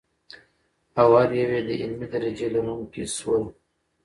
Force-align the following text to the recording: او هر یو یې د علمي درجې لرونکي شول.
او 1.01 1.09
هر 1.19 1.29
یو 1.39 1.49
یې 1.55 1.61
د 1.67 1.69
علمي 1.81 2.07
درجې 2.13 2.47
لرونکي 2.55 3.03
شول. 3.17 3.43